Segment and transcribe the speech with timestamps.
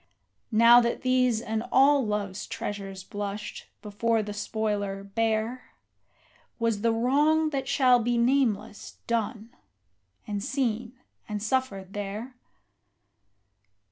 [0.51, 5.75] Now that these and all Love's treasures blushed, before the spoiler, bare,
[6.57, 9.51] Was the wrong that shall be nameless done,
[10.25, 10.93] and seen,
[11.29, 12.33] and suffered there?